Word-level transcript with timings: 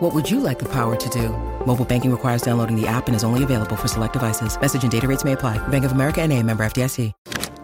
What 0.00 0.12
would 0.12 0.30
you 0.30 0.40
like 0.40 0.58
the 0.58 0.68
power 0.68 0.94
to 0.94 1.08
do? 1.08 1.30
Mobile 1.64 1.86
banking 1.86 2.10
requires 2.10 2.42
downloading 2.42 2.78
the 2.78 2.86
app 2.86 3.06
and 3.06 3.16
is 3.16 3.24
only 3.24 3.42
available 3.42 3.76
for 3.76 3.88
select 3.88 4.12
devices. 4.12 4.60
Message 4.60 4.82
and 4.82 4.92
data 4.92 5.08
rates 5.08 5.24
may 5.24 5.32
apply. 5.32 5.56
Bank 5.68 5.86
of 5.86 5.92
America 5.92 6.20
and 6.20 6.34
a 6.34 6.42
member 6.42 6.66
FDIC. 6.66 7.14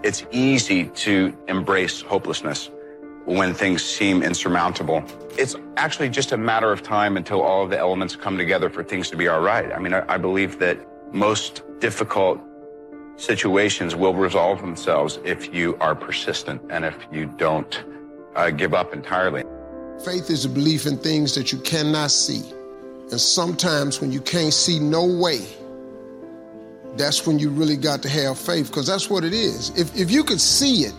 It's 0.02 0.24
easy 0.30 0.86
to 0.86 1.36
embrace 1.48 2.00
hopelessness 2.00 2.70
when 3.26 3.52
things 3.52 3.84
seem 3.84 4.22
insurmountable. 4.22 5.04
It's 5.36 5.56
actually 5.76 6.08
just 6.08 6.32
a 6.32 6.38
matter 6.38 6.72
of 6.72 6.82
time 6.82 7.18
until 7.18 7.42
all 7.42 7.64
of 7.64 7.68
the 7.68 7.78
elements 7.78 8.16
come 8.16 8.38
together 8.38 8.70
for 8.70 8.82
things 8.82 9.10
to 9.10 9.16
be 9.18 9.28
all 9.28 9.42
right. 9.42 9.70
I 9.70 9.78
mean, 9.78 9.92
I, 9.92 10.02
I 10.14 10.16
believe 10.16 10.58
that 10.60 10.78
most 11.12 11.62
difficult 11.80 12.40
situations 13.16 13.94
will 13.94 14.14
resolve 14.14 14.62
themselves 14.62 15.20
if 15.22 15.54
you 15.54 15.76
are 15.80 15.94
persistent 15.94 16.62
and 16.70 16.86
if 16.86 16.96
you 17.12 17.26
don't 17.26 17.84
uh, 18.36 18.48
give 18.48 18.72
up 18.72 18.94
entirely. 18.94 19.44
Faith 20.04 20.30
is 20.30 20.44
a 20.44 20.48
belief 20.48 20.86
in 20.86 20.98
things 20.98 21.34
that 21.34 21.52
you 21.52 21.58
cannot 21.58 22.10
see. 22.10 22.42
And 23.10 23.20
sometimes 23.20 24.00
when 24.00 24.10
you 24.10 24.20
can't 24.20 24.52
see 24.52 24.78
no 24.78 25.04
way, 25.04 25.46
that's 26.96 27.26
when 27.26 27.38
you 27.38 27.50
really 27.50 27.76
got 27.76 28.02
to 28.02 28.08
have 28.08 28.38
faith 28.38 28.68
because 28.68 28.86
that's 28.86 29.08
what 29.08 29.24
it 29.24 29.32
is. 29.32 29.70
If, 29.78 29.94
if 29.96 30.10
you 30.10 30.24
could 30.24 30.40
see 30.40 30.84
it, 30.84 30.94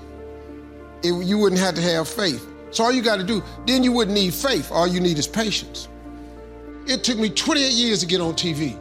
it, 1.03 1.25
you 1.25 1.37
wouldn't 1.37 1.61
have 1.61 1.75
to 1.75 1.81
have 1.81 2.07
faith. 2.07 2.47
So 2.71 2.83
all 2.83 2.91
you 2.91 3.01
got 3.01 3.17
to 3.17 3.23
do, 3.23 3.43
then 3.67 3.83
you 3.83 3.91
wouldn't 3.91 4.15
need 4.15 4.33
faith. 4.33 4.71
All 4.71 4.87
you 4.87 4.99
need 4.99 5.17
is 5.19 5.27
patience. 5.27 5.87
It 6.87 7.03
took 7.03 7.17
me 7.17 7.29
28 7.29 7.71
years 7.71 7.99
to 8.01 8.05
get 8.05 8.19
on 8.19 8.33
TV, 8.33 8.77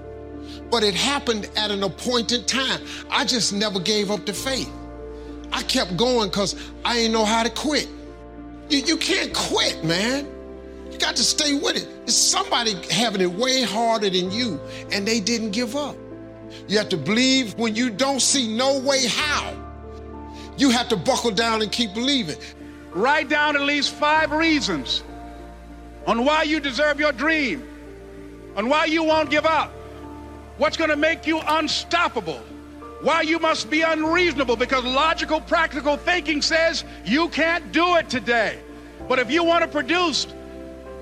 but 0.71 0.83
it 0.83 0.95
happened 0.95 1.51
at 1.57 1.71
an 1.71 1.83
appointed 1.83 2.49
time. 2.49 2.81
I 3.11 3.25
just 3.25 3.53
never 3.53 3.79
gave 3.79 4.11
up 4.11 4.25
the 4.25 4.33
faith. 4.33 4.71
I 5.53 5.63
kept 5.63 5.97
going 5.97 6.31
because 6.31 6.57
I 6.85 6.95
didn't 6.97 7.13
know 7.13 7.25
how 7.25 7.43
to 7.43 7.51
quit. 7.51 7.89
You, 8.73 8.79
you 8.79 8.97
can't 8.97 9.35
quit, 9.35 9.85
man. 9.85 10.27
You 10.91 10.97
got 10.97 11.15
to 11.17 11.23
stay 11.23 11.59
with 11.59 11.77
it. 11.77 11.87
It's 12.05 12.17
somebody 12.17 12.75
having 12.91 13.21
it 13.21 13.31
way 13.31 13.65
harder 13.65 14.09
than 14.09 14.31
you, 14.31 14.59
and 14.91 15.07
they 15.07 15.21
didn't 15.21 15.51
give 15.51 15.77
up. 15.77 15.95
You 16.69 16.79
have 16.79 16.89
to 16.89 16.97
believe 16.97 17.55
when 17.59 17.77
you 17.77 17.91
don't 17.91 18.21
see 18.21 18.49
no 18.57 18.79
way 18.79 19.07
how. 19.07 19.55
You 20.57 20.71
have 20.71 20.89
to 20.89 20.97
buckle 20.97 21.33
down 21.33 21.61
and 21.61 21.71
keep 21.71 21.93
believing. 21.93 22.37
Write 22.93 23.29
down 23.29 23.57
at 23.57 23.63
least 23.63 23.93
five 23.93 24.33
reasons 24.33 25.03
on 26.07 26.25
why 26.25 26.45
you 26.45 26.59
deserve 26.59 26.99
your 26.99 27.13
dream, 27.13 27.69
on 28.57 28.71
why 28.71 28.87
you 28.87 29.05
won't 29.05 29.29
give 29.29 29.45
up, 29.45 29.71
what's 30.57 30.79
going 30.79 30.91
to 30.91 30.97
make 30.97 31.27
you 31.27 31.41
unstoppable, 31.47 32.41
why 33.03 33.23
you 33.23 33.41
must 33.41 33.69
be 33.69 33.83
unreasonable, 33.83 34.57
because 34.57 34.85
logical, 34.85 35.41
practical 35.41 35.97
thinking 35.97 36.41
says 36.41 36.85
you 37.05 37.29
can't 37.29 37.73
do 37.73 37.97
it 37.97 38.09
today. 38.09 38.59
But 39.09 39.19
if 39.19 39.31
you 39.31 39.43
want 39.43 39.63
to 39.63 39.69
produce 39.69 40.27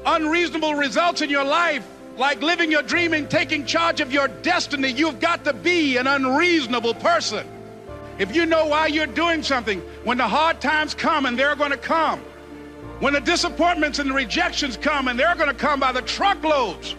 unreasonable 0.07 0.75
results 0.75 1.21
in 1.21 1.29
your 1.29 1.45
life, 1.45 1.87
like 2.17 2.41
living 2.41 2.71
your 2.71 2.83
dream 2.83 3.13
and 3.13 3.31
taking 3.31 3.67
charge 3.67 4.01
of 4.01 4.13
your 4.13 4.29
destiny, 4.29 4.91
you've 4.91 5.21
got 5.21 5.45
to 5.45 5.53
be 5.53 5.99
an 5.99 6.07
unreasonable 6.07 6.95
person. 6.95 7.47
If 8.19 8.35
you 8.35 8.47
know 8.47 8.67
why 8.67 8.87
you're 8.87 9.07
doing 9.07 9.43
something, 9.43 9.81
when 10.05 10.17
the 10.19 10.29
hard 10.29 10.61
times 10.61 10.95
come, 10.95 11.27
and 11.27 11.39
they're 11.39 11.57
going 11.57 11.71
to 11.71 11.77
come, 11.77 12.21
when 13.01 13.13
the 13.13 13.21
disappointments 13.21 13.99
and 13.99 14.11
the 14.11 14.15
rejections 14.15 14.77
come, 14.77 15.09
and 15.09 15.19
they're 15.19 15.35
going 15.35 15.49
to 15.49 15.55
come 15.55 15.81
by 15.81 15.93
the 15.93 16.03
truckloads, 16.03 16.97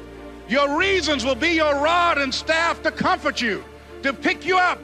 your 0.47 0.77
reasons 0.77 1.25
will 1.25 1.35
be 1.35 1.49
your 1.49 1.75
rod 1.75 2.19
and 2.19 2.33
staff 2.33 2.81
to 2.83 2.91
comfort 2.91 3.41
you, 3.41 3.63
to 4.03 4.13
pick 4.13 4.45
you 4.45 4.57
up. 4.57 4.79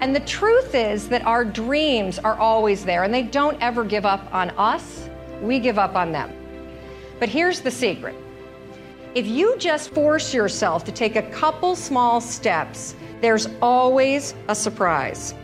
And 0.00 0.16
the 0.16 0.20
truth 0.20 0.74
is 0.74 1.08
that 1.10 1.26
our 1.26 1.44
dreams 1.44 2.18
are 2.18 2.34
always 2.36 2.84
there, 2.84 3.04
and 3.04 3.12
they 3.12 3.22
don't 3.22 3.60
ever 3.60 3.84
give 3.84 4.06
up 4.06 4.32
on 4.34 4.50
us. 4.50 5.10
We 5.42 5.60
give 5.60 5.78
up 5.78 5.94
on 5.94 6.10
them. 6.10 6.32
But 7.18 7.28
here's 7.28 7.60
the 7.60 7.70
secret 7.70 8.16
if 9.14 9.26
you 9.26 9.56
just 9.58 9.90
force 9.90 10.32
yourself 10.32 10.84
to 10.84 10.92
take 10.92 11.16
a 11.16 11.22
couple 11.30 11.74
small 11.74 12.20
steps, 12.20 12.94
there's 13.20 13.48
always 13.60 14.34
a 14.48 14.54
surprise. 14.54 15.34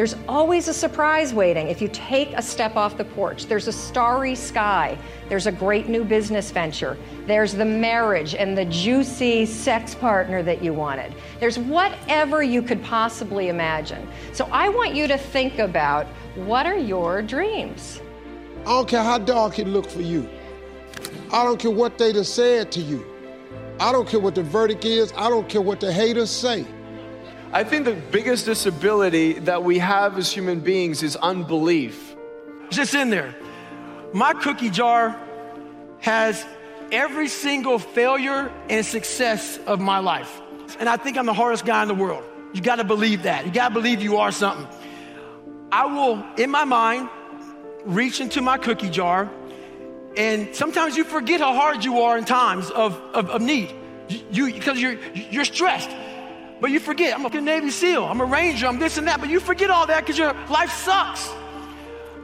There's 0.00 0.16
always 0.26 0.66
a 0.66 0.72
surprise 0.72 1.34
waiting 1.34 1.68
if 1.68 1.82
you 1.82 1.88
take 1.88 2.32
a 2.32 2.40
step 2.40 2.74
off 2.74 2.96
the 2.96 3.04
porch. 3.04 3.44
There's 3.44 3.68
a 3.68 3.72
starry 3.72 4.34
sky. 4.34 4.96
There's 5.28 5.46
a 5.46 5.52
great 5.52 5.90
new 5.90 6.04
business 6.04 6.50
venture. 6.50 6.96
There's 7.26 7.52
the 7.52 7.66
marriage 7.66 8.34
and 8.34 8.56
the 8.56 8.64
juicy 8.64 9.44
sex 9.44 9.94
partner 9.94 10.42
that 10.42 10.64
you 10.64 10.72
wanted. 10.72 11.14
There's 11.38 11.58
whatever 11.58 12.42
you 12.42 12.62
could 12.62 12.82
possibly 12.82 13.48
imagine. 13.48 14.08
So 14.32 14.48
I 14.50 14.70
want 14.70 14.94
you 14.94 15.06
to 15.06 15.18
think 15.18 15.58
about 15.58 16.06
what 16.34 16.64
are 16.64 16.78
your 16.78 17.20
dreams? 17.20 18.00
I 18.60 18.70
don't 18.70 18.88
care 18.88 19.04
how 19.04 19.18
dark 19.18 19.58
it 19.58 19.66
look 19.66 19.84
for 19.84 20.00
you. 20.00 20.26
I 21.30 21.44
don't 21.44 21.60
care 21.60 21.72
what 21.72 21.98
they 21.98 22.14
done 22.14 22.24
said 22.24 22.72
to 22.72 22.80
you. 22.80 23.04
I 23.78 23.92
don't 23.92 24.08
care 24.08 24.20
what 24.20 24.34
the 24.34 24.44
verdict 24.44 24.86
is. 24.86 25.12
I 25.14 25.28
don't 25.28 25.46
care 25.46 25.60
what 25.60 25.78
the 25.78 25.92
haters 25.92 26.30
say. 26.30 26.64
I 27.52 27.64
think 27.64 27.84
the 27.84 27.94
biggest 27.94 28.46
disability 28.46 29.32
that 29.40 29.64
we 29.64 29.78
have 29.78 30.16
as 30.16 30.30
human 30.30 30.60
beings 30.60 31.02
is 31.02 31.16
unbelief. 31.16 32.14
Just 32.70 32.94
in 32.94 33.10
there. 33.10 33.34
My 34.12 34.34
cookie 34.34 34.70
jar 34.70 35.20
has 35.98 36.46
every 36.92 37.26
single 37.26 37.80
failure 37.80 38.52
and 38.68 38.86
success 38.86 39.58
of 39.66 39.80
my 39.80 39.98
life. 39.98 40.40
And 40.78 40.88
I 40.88 40.96
think 40.96 41.18
I'm 41.18 41.26
the 41.26 41.32
hardest 41.32 41.64
guy 41.64 41.82
in 41.82 41.88
the 41.88 41.94
world. 41.94 42.22
You 42.52 42.62
gotta 42.62 42.84
believe 42.84 43.24
that. 43.24 43.44
You 43.46 43.52
gotta 43.52 43.74
believe 43.74 44.00
you 44.00 44.18
are 44.18 44.30
something. 44.30 44.68
I 45.72 45.86
will, 45.86 46.24
in 46.36 46.50
my 46.50 46.64
mind, 46.64 47.08
reach 47.84 48.20
into 48.20 48.42
my 48.42 48.58
cookie 48.58 48.90
jar, 48.90 49.28
and 50.16 50.54
sometimes 50.54 50.96
you 50.96 51.02
forget 51.02 51.40
how 51.40 51.54
hard 51.54 51.84
you 51.84 52.00
are 52.00 52.16
in 52.16 52.24
times 52.24 52.70
of, 52.70 52.94
of, 53.12 53.28
of 53.30 53.42
need. 53.42 53.74
You 54.30 54.52
because 54.52 54.80
you're 54.80 54.98
you're 55.14 55.44
stressed. 55.44 55.90
But 56.60 56.70
you 56.70 56.80
forget, 56.80 57.18
I'm 57.18 57.24
a 57.24 57.40
Navy 57.40 57.70
SEAL, 57.70 58.04
I'm 58.04 58.20
a 58.20 58.24
Ranger, 58.24 58.66
I'm 58.66 58.78
this 58.78 58.98
and 58.98 59.08
that, 59.08 59.20
but 59.20 59.30
you 59.30 59.40
forget 59.40 59.70
all 59.70 59.86
that 59.86 60.00
because 60.00 60.18
your 60.18 60.34
life 60.50 60.70
sucks. 60.70 61.30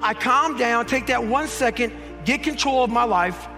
I 0.03 0.13
calm 0.13 0.59
down, 0.59 0.85
take 0.85 1.07
that 1.07 1.25
one 1.25 1.49
second, 1.49 1.93
get 2.27 2.43
control 2.43 2.85
of 2.85 2.91
my 2.91 3.05
life, 3.05 3.49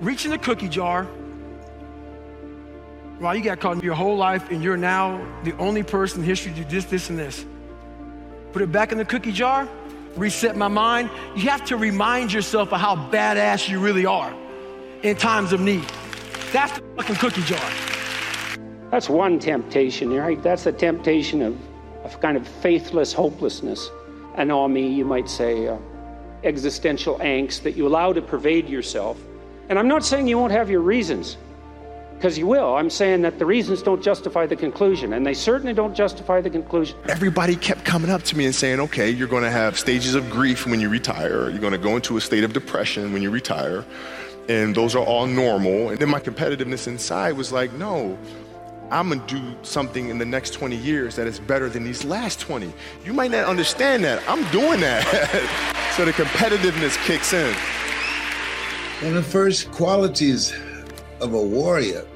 reach 0.00 0.24
in 0.24 0.32
the 0.32 0.38
cookie 0.38 0.68
jar. 0.68 1.06
Well, 3.20 3.36
you 3.36 3.42
got 3.44 3.60
caught 3.60 3.84
your 3.84 3.94
whole 3.94 4.16
life, 4.16 4.50
and 4.50 4.64
you're 4.64 4.76
now 4.76 5.24
the 5.44 5.56
only 5.58 5.84
person 5.84 6.20
in 6.20 6.26
history 6.26 6.52
to 6.54 6.64
do 6.64 6.64
this, 6.64 6.86
this, 6.86 7.08
and 7.08 7.16
this. 7.16 7.46
Put 8.52 8.62
it 8.62 8.72
back 8.72 8.90
in 8.90 8.98
the 8.98 9.04
cookie 9.04 9.30
jar, 9.30 9.68
reset 10.16 10.56
my 10.56 10.66
mind. 10.66 11.08
You 11.36 11.48
have 11.50 11.64
to 11.66 11.76
remind 11.76 12.32
yourself 12.32 12.72
of 12.72 12.80
how 12.80 12.96
badass 12.96 13.68
you 13.68 13.78
really 13.78 14.06
are 14.06 14.34
in 15.04 15.14
times 15.14 15.52
of 15.52 15.60
need. 15.60 15.84
That's 16.52 16.72
the 16.72 16.82
fucking 16.96 17.16
cookie 17.16 17.42
jar. 17.42 17.91
That's 18.92 19.08
one 19.08 19.38
temptation, 19.38 20.12
right? 20.12 20.40
That's 20.42 20.64
the 20.64 20.72
temptation 20.72 21.40
of 21.40 21.58
a 22.04 22.18
kind 22.18 22.36
of 22.36 22.46
faithless 22.46 23.10
hopelessness. 23.14 23.90
Anomie, 24.36 24.94
you 24.94 25.06
might 25.06 25.30
say, 25.30 25.66
uh, 25.66 25.78
existential 26.44 27.18
angst 27.20 27.62
that 27.62 27.74
you 27.74 27.86
allow 27.86 28.12
to 28.12 28.20
pervade 28.20 28.68
yourself. 28.68 29.18
And 29.70 29.78
I'm 29.78 29.88
not 29.88 30.04
saying 30.04 30.28
you 30.28 30.36
won't 30.36 30.52
have 30.52 30.68
your 30.68 30.82
reasons, 30.82 31.38
because 32.16 32.36
you 32.36 32.46
will. 32.46 32.76
I'm 32.76 32.90
saying 32.90 33.22
that 33.22 33.38
the 33.38 33.46
reasons 33.46 33.82
don't 33.82 34.02
justify 34.02 34.44
the 34.44 34.56
conclusion, 34.56 35.14
and 35.14 35.24
they 35.24 35.32
certainly 35.32 35.72
don't 35.72 35.94
justify 35.94 36.42
the 36.42 36.50
conclusion. 36.50 36.98
Everybody 37.08 37.56
kept 37.56 37.86
coming 37.86 38.10
up 38.10 38.22
to 38.24 38.36
me 38.36 38.44
and 38.44 38.54
saying, 38.54 38.78
okay, 38.78 39.08
you're 39.08 39.26
going 39.26 39.42
to 39.42 39.50
have 39.50 39.78
stages 39.78 40.14
of 40.14 40.28
grief 40.28 40.66
when 40.66 40.80
you 40.80 40.90
retire, 40.90 41.48
you're 41.48 41.60
going 41.60 41.72
to 41.72 41.78
go 41.78 41.96
into 41.96 42.18
a 42.18 42.20
state 42.20 42.44
of 42.44 42.52
depression 42.52 43.14
when 43.14 43.22
you 43.22 43.30
retire, 43.30 43.86
and 44.50 44.74
those 44.74 44.94
are 44.94 45.02
all 45.02 45.26
normal. 45.26 45.88
And 45.88 45.98
then 45.98 46.10
my 46.10 46.20
competitiveness 46.20 46.86
inside 46.86 47.32
was 47.38 47.52
like, 47.52 47.72
no, 47.72 48.18
I'm 48.92 49.08
gonna 49.08 49.26
do 49.26 49.40
something 49.62 50.10
in 50.10 50.18
the 50.18 50.26
next 50.26 50.50
20 50.50 50.76
years 50.76 51.16
that 51.16 51.26
is 51.26 51.40
better 51.40 51.70
than 51.70 51.82
these 51.82 52.04
last 52.04 52.40
20. 52.40 52.70
You 53.06 53.14
might 53.14 53.30
not 53.30 53.46
understand 53.46 54.04
that. 54.04 54.22
I'm 54.28 54.44
doing 54.52 54.80
that. 54.80 55.02
so 55.96 56.04
the 56.04 56.12
competitiveness 56.12 57.02
kicks 57.06 57.32
in. 57.32 57.54
One 59.00 59.16
of 59.16 59.24
the 59.24 59.30
first 59.30 59.70
qualities 59.72 60.52
of 61.22 61.32
a 61.32 61.40
warrior 61.40 62.06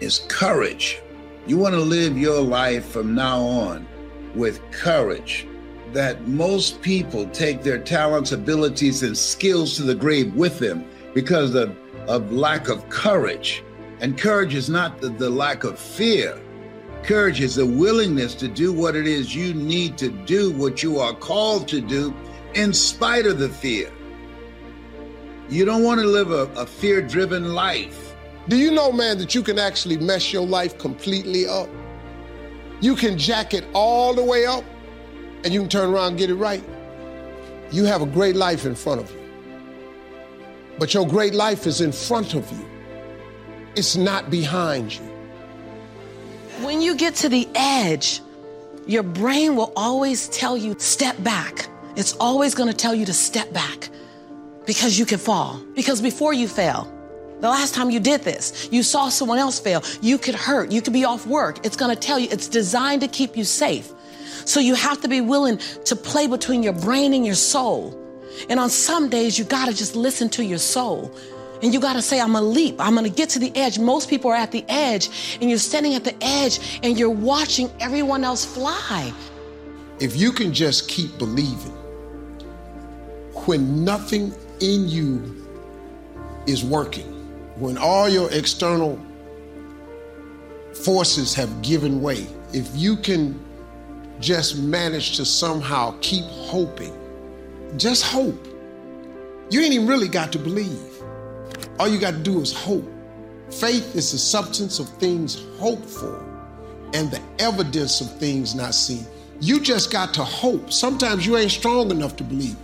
is 0.00 0.26
courage. 0.28 1.00
You 1.46 1.56
want 1.56 1.74
to 1.74 1.80
live 1.80 2.18
your 2.18 2.42
life 2.42 2.84
from 2.84 3.14
now 3.14 3.40
on 3.40 3.88
with 4.34 4.60
courage. 4.72 5.48
That 5.94 6.28
most 6.28 6.82
people 6.82 7.26
take 7.28 7.62
their 7.62 7.78
talents, 7.78 8.32
abilities, 8.32 9.02
and 9.02 9.16
skills 9.16 9.74
to 9.76 9.84
the 9.84 9.94
grave 9.94 10.34
with 10.34 10.58
them 10.58 10.84
because 11.14 11.54
of, 11.54 11.74
of 12.08 12.30
lack 12.30 12.68
of 12.68 12.86
courage. 12.90 13.62
And 14.00 14.18
courage 14.18 14.54
is 14.54 14.68
not 14.68 15.00
the, 15.00 15.08
the 15.08 15.30
lack 15.30 15.64
of 15.64 15.78
fear. 15.78 16.40
Courage 17.02 17.40
is 17.40 17.54
the 17.54 17.66
willingness 17.66 18.34
to 18.34 18.48
do 18.48 18.72
what 18.72 18.96
it 18.96 19.06
is 19.06 19.34
you 19.34 19.54
need 19.54 19.96
to 19.98 20.10
do, 20.10 20.52
what 20.52 20.82
you 20.82 20.98
are 20.98 21.14
called 21.14 21.68
to 21.68 21.80
do, 21.80 22.14
in 22.54 22.72
spite 22.72 23.26
of 23.26 23.38
the 23.38 23.48
fear. 23.48 23.90
You 25.48 25.64
don't 25.64 25.84
want 25.84 26.00
to 26.00 26.06
live 26.06 26.30
a, 26.30 26.52
a 26.60 26.66
fear 26.66 27.00
driven 27.00 27.54
life. 27.54 28.16
Do 28.48 28.56
you 28.56 28.70
know, 28.70 28.92
man, 28.92 29.18
that 29.18 29.34
you 29.34 29.42
can 29.42 29.58
actually 29.58 29.96
mess 29.96 30.32
your 30.32 30.46
life 30.46 30.78
completely 30.78 31.46
up? 31.46 31.68
You 32.80 32.96
can 32.96 33.16
jack 33.16 33.54
it 33.54 33.64
all 33.72 34.14
the 34.14 34.24
way 34.24 34.44
up 34.44 34.64
and 35.44 35.54
you 35.54 35.60
can 35.60 35.68
turn 35.68 35.90
around 35.90 36.08
and 36.08 36.18
get 36.18 36.30
it 36.30 36.34
right. 36.34 36.62
You 37.70 37.84
have 37.84 38.02
a 38.02 38.06
great 38.06 38.36
life 38.36 38.66
in 38.66 38.74
front 38.74 39.00
of 39.00 39.10
you. 39.10 39.20
But 40.78 40.92
your 40.92 41.06
great 41.06 41.34
life 41.34 41.66
is 41.66 41.80
in 41.80 41.92
front 41.92 42.34
of 42.34 42.50
you. 42.52 42.75
It's 43.76 43.94
not 43.94 44.30
behind 44.30 44.96
you. 44.96 45.02
When 46.62 46.80
you 46.80 46.96
get 46.96 47.14
to 47.16 47.28
the 47.28 47.46
edge, 47.54 48.22
your 48.86 49.02
brain 49.02 49.54
will 49.54 49.70
always 49.76 50.28
tell 50.28 50.56
you, 50.56 50.74
step 50.78 51.22
back. 51.22 51.68
It's 51.94 52.14
always 52.14 52.54
going 52.54 52.70
to 52.70 52.76
tell 52.76 52.94
you 52.94 53.04
to 53.04 53.12
step 53.12 53.52
back 53.52 53.90
because 54.64 54.98
you 54.98 55.04
can 55.04 55.18
fall. 55.18 55.62
Because 55.74 56.00
before 56.00 56.32
you 56.32 56.48
fail, 56.48 56.90
the 57.40 57.50
last 57.50 57.74
time 57.74 57.90
you 57.90 58.00
did 58.00 58.22
this, 58.22 58.66
you 58.72 58.82
saw 58.82 59.10
someone 59.10 59.38
else 59.38 59.60
fail. 59.60 59.82
You 60.00 60.16
could 60.16 60.34
hurt. 60.34 60.72
You 60.72 60.80
could 60.80 60.94
be 60.94 61.04
off 61.04 61.26
work. 61.26 61.64
It's 61.66 61.76
going 61.76 61.94
to 61.94 62.00
tell 62.00 62.18
you 62.18 62.28
it's 62.30 62.48
designed 62.48 63.02
to 63.02 63.08
keep 63.08 63.36
you 63.36 63.44
safe. 63.44 63.92
So 64.46 64.58
you 64.58 64.74
have 64.74 65.02
to 65.02 65.08
be 65.08 65.20
willing 65.20 65.58
to 65.84 65.94
play 65.94 66.28
between 66.28 66.62
your 66.62 66.72
brain 66.72 67.12
and 67.12 67.26
your 67.26 67.34
soul. 67.34 67.94
And 68.48 68.58
on 68.58 68.70
some 68.70 69.10
days, 69.10 69.38
you 69.38 69.44
got 69.44 69.66
to 69.66 69.74
just 69.74 69.94
listen 69.94 70.30
to 70.30 70.44
your 70.44 70.58
soul. 70.58 71.14
And 71.62 71.72
you 71.72 71.80
got 71.80 71.94
to 71.94 72.02
say, 72.02 72.20
I'm 72.20 72.32
going 72.32 72.44
to 72.44 72.48
leap. 72.50 72.76
I'm 72.78 72.94
going 72.94 73.04
to 73.04 73.14
get 73.14 73.30
to 73.30 73.38
the 73.38 73.50
edge. 73.56 73.78
Most 73.78 74.10
people 74.10 74.30
are 74.30 74.36
at 74.36 74.52
the 74.52 74.64
edge, 74.68 75.38
and 75.40 75.48
you're 75.48 75.58
standing 75.58 75.94
at 75.94 76.04
the 76.04 76.14
edge 76.20 76.80
and 76.82 76.98
you're 76.98 77.10
watching 77.10 77.70
everyone 77.80 78.24
else 78.24 78.44
fly. 78.44 79.12
If 79.98 80.16
you 80.16 80.32
can 80.32 80.52
just 80.52 80.88
keep 80.88 81.16
believing, 81.18 81.72
when 83.46 83.84
nothing 83.84 84.34
in 84.60 84.88
you 84.88 85.46
is 86.46 86.64
working, 86.64 87.06
when 87.58 87.78
all 87.78 88.08
your 88.08 88.30
external 88.32 89.00
forces 90.74 91.32
have 91.34 91.62
given 91.62 92.02
way, 92.02 92.26
if 92.52 92.68
you 92.74 92.96
can 92.96 93.40
just 94.20 94.58
manage 94.58 95.16
to 95.16 95.24
somehow 95.24 95.96
keep 96.00 96.24
hoping, 96.24 96.94
just 97.76 98.02
hope. 98.02 98.46
You 99.48 99.60
ain't 99.60 99.74
even 99.74 99.86
really 99.86 100.08
got 100.08 100.32
to 100.32 100.38
believe. 100.38 100.95
All 101.78 101.88
you 101.88 101.98
got 101.98 102.12
to 102.12 102.18
do 102.18 102.40
is 102.40 102.54
hope. 102.54 102.90
Faith 103.50 103.94
is 103.94 104.12
the 104.12 104.18
substance 104.18 104.78
of 104.78 104.88
things 104.98 105.42
hoped 105.58 105.88
for 105.88 106.24
and 106.94 107.10
the 107.10 107.20
evidence 107.38 108.00
of 108.00 108.10
things 108.18 108.54
not 108.54 108.74
seen. 108.74 109.06
You 109.40 109.60
just 109.60 109.92
got 109.92 110.14
to 110.14 110.24
hope. 110.24 110.72
Sometimes 110.72 111.26
you 111.26 111.36
ain't 111.36 111.50
strong 111.50 111.90
enough 111.90 112.16
to 112.16 112.24
believe, 112.24 112.56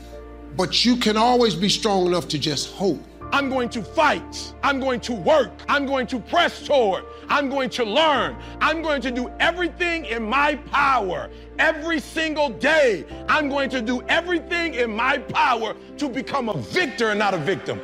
but 0.57 0.85
you 0.85 0.97
can 0.97 1.19
always 1.19 1.55
be 1.55 1.69
strong 1.69 2.07
enough 2.07 2.27
to 2.29 2.39
just 2.39 2.73
hope. 2.73 3.01
I'm 3.33 3.49
going 3.49 3.69
to 3.71 3.83
fight. 3.83 4.55
I'm 4.63 4.81
going 4.81 5.01
to 5.01 5.13
work. 5.15 5.51
I'm 5.69 5.87
going 5.87 6.07
to 6.09 6.19
press 6.19 6.67
toward. 6.67 7.05
I'm 7.29 7.49
going 7.49 7.71
to 7.71 7.85
learn. 7.85 8.37
I'm 8.61 8.83
going 8.83 9.01
to 9.03 9.11
do 9.11 9.31
everything 9.41 10.07
in 10.07 10.23
my 10.23 10.57
power 10.71 11.31
every 11.59 12.01
single 12.01 12.51
day. 12.51 13.07
I'm 13.29 13.49
going 13.49 13.71
to 13.71 13.81
do 13.81 14.03
everything 14.09 14.75
in 14.75 14.95
my 14.95 15.19
power 15.19 15.75
to 15.97 16.09
become 16.09 16.49
a 16.51 16.57
victor 16.59 17.11
and 17.11 17.19
not 17.19 17.33
a 17.33 17.39
victim. 17.39 17.81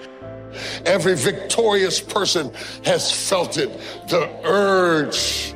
Every 0.85 1.15
victorious 1.15 2.01
person 2.01 2.53
has 2.85 3.11
felt 3.29 3.59
it 3.59 3.71
the 4.09 4.29
urge 4.45 5.55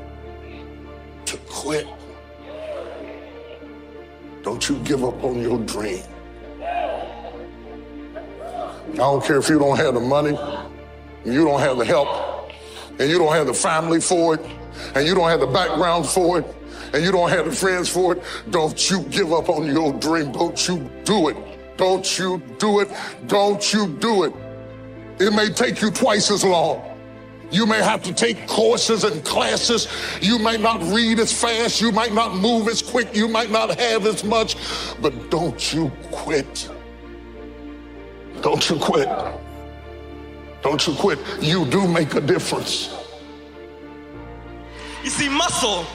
to 1.27 1.37
quit. 1.49 1.87
Don't 4.43 4.69
you 4.69 4.79
give 4.81 5.05
up 5.05 5.23
on 5.23 5.41
your 5.41 5.59
dream. 5.59 6.03
I 8.93 8.97
don't 8.97 9.25
care 9.25 9.39
if 9.39 9.49
you 9.49 9.59
don't 9.59 9.77
have 9.79 9.95
the 9.95 10.01
money, 10.01 10.37
you 11.25 11.45
don't 11.45 11.61
have 11.61 11.79
the 11.79 11.85
help, 11.85 12.53
and 12.99 13.09
you 13.09 13.19
don't 13.19 13.33
have 13.33 13.47
the 13.47 13.55
family 13.55 14.01
for 14.01 14.35
it, 14.35 14.41
and 14.95 15.07
you 15.07 15.15
don't 15.15 15.31
have 15.31 15.41
the 15.41 15.47
background 15.47 16.07
for 16.07 16.41
it, 16.41 16.47
and 16.93 17.03
you 17.03 17.11
don't 17.11 17.31
have 17.31 17.47
the 17.47 17.53
friends 17.53 17.89
for 17.89 18.15
it. 18.15 18.23
Don't 18.51 18.91
you 18.91 19.03
give 19.05 19.33
up 19.33 19.49
on 19.49 19.65
your 19.67 19.93
dream. 19.95 20.33
Don't 20.33 20.69
you 20.69 20.91
do 21.05 21.29
it. 21.29 21.37
Don't 21.79 22.19
you 22.19 22.43
do 22.59 22.81
it. 22.81 22.89
Don't 23.27 23.73
you 23.73 23.89
do 23.99 24.25
it. 24.25 24.35
It 25.23 25.33
may 25.33 25.51
take 25.51 25.81
you 25.81 25.91
twice 25.93 26.33
as 26.33 26.43
long. 26.43 26.83
You 27.53 27.65
may 27.65 27.81
have 27.81 28.03
to 28.05 28.13
take 28.13 28.49
courses 28.49 29.05
and 29.05 29.25
classes. 29.25 29.87
You 30.21 30.37
might 30.39 30.61
not 30.61 30.83
read 30.93 31.21
as 31.21 31.33
fast. 31.33 31.81
You 31.81 31.93
might 31.93 32.13
not 32.13 32.35
move 32.35 32.67
as 32.67 32.83
quick. 32.83 33.15
You 33.15 33.29
might 33.29 33.51
not 33.51 33.79
have 33.79 34.05
as 34.07 34.25
much. 34.25 34.57
But 35.01 35.31
don't 35.31 35.73
you 35.73 35.93
quit. 36.11 36.69
Don't 38.41 38.69
you 38.69 38.77
quit. 38.77 39.09
Don't 40.63 40.85
you 40.89 40.95
quit. 40.95 41.21
You 41.41 41.67
do 41.67 41.87
make 41.87 42.15
a 42.15 42.21
difference. 42.21 42.93
You 45.05 45.11
see, 45.11 45.29
muscle 45.29 45.87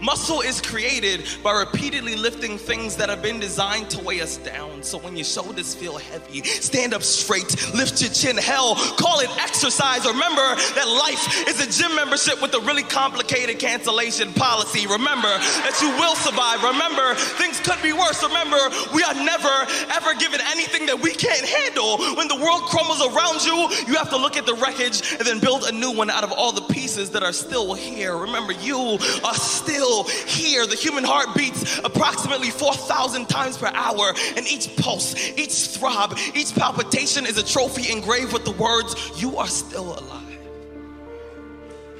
Muscle 0.00 0.40
is 0.40 0.60
created 0.60 1.24
by 1.42 1.52
repeatedly 1.52 2.16
lifting 2.16 2.58
things 2.58 2.96
that 2.96 3.08
have 3.08 3.22
been 3.22 3.40
designed 3.40 3.90
to 3.90 4.02
weigh 4.04 4.20
us 4.20 4.36
down. 4.38 4.82
So 4.82 4.98
when 4.98 5.16
your 5.16 5.24
shoulders 5.24 5.74
feel 5.74 5.98
heavy, 5.98 6.42
stand 6.42 6.94
up 6.94 7.02
straight, 7.02 7.74
lift 7.74 8.00
your 8.00 8.10
chin. 8.10 8.36
Hell, 8.36 8.74
call 8.96 9.20
it 9.20 9.30
exercise. 9.38 10.06
Remember 10.06 10.54
that 10.74 10.86
life 10.86 11.48
is 11.48 11.60
a 11.60 11.68
gym 11.70 11.94
membership 11.96 12.40
with 12.40 12.54
a 12.54 12.60
really 12.60 12.82
complicated 12.82 13.58
cancellation 13.58 14.32
policy. 14.32 14.86
Remember 14.86 15.32
that 15.64 15.78
you 15.80 15.90
will 15.98 16.14
survive. 16.14 16.62
Remember 16.62 17.14
things 17.40 17.60
could 17.60 17.80
be 17.82 17.92
worse. 17.92 18.22
Remember 18.22 18.58
we 18.94 19.02
are 19.02 19.14
never 19.14 19.66
ever 19.90 20.14
given 20.14 20.40
anything 20.48 20.86
that 20.86 21.00
we 21.00 21.12
can't 21.14 21.46
handle. 21.46 21.98
When 22.16 22.28
the 22.28 22.36
world 22.36 22.62
crumbles 22.62 23.02
around 23.02 23.44
you, 23.44 23.56
you 23.86 23.94
have 23.96 24.10
to 24.10 24.16
look 24.16 24.36
at 24.36 24.46
the 24.46 24.54
wreckage 24.54 25.02
and 25.18 25.26
then 25.26 25.40
build 25.40 25.64
a 25.64 25.72
new 25.72 25.92
one 25.92 26.10
out 26.10 26.24
of 26.24 26.32
all 26.32 26.52
the 26.52 26.62
pieces 26.62 27.10
that 27.10 27.22
are 27.22 27.32
still 27.32 27.74
here. 27.74 28.16
Remember, 28.16 28.52
you 28.52 28.98
are 29.24 29.34
still 29.34 29.79
still 29.80 30.04
here. 30.04 30.66
The 30.66 30.76
human 30.76 31.04
heart 31.04 31.34
beats 31.34 31.78
approximately 31.78 32.50
4,000 32.50 33.28
times 33.28 33.56
per 33.56 33.70
hour, 33.72 34.12
and 34.36 34.46
each 34.46 34.76
pulse, 34.76 35.14
each 35.38 35.68
throb, 35.68 36.18
each 36.34 36.54
palpitation 36.54 37.24
is 37.24 37.38
a 37.38 37.44
trophy 37.44 37.90
engraved 37.90 38.32
with 38.32 38.44
the 38.44 38.52
words, 38.52 38.94
You 39.16 39.38
are 39.38 39.46
still 39.46 39.98
alive. 39.98 40.38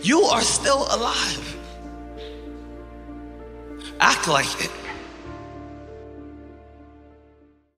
You 0.03 0.23
are 0.23 0.43
still 0.43 0.87
alive. 0.91 1.57
Act 3.99 4.29
like 4.29 4.65
it. 4.65 4.71